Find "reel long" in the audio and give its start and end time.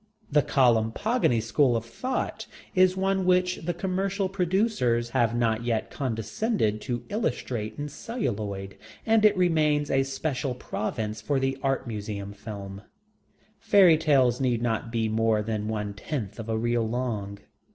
16.57-17.37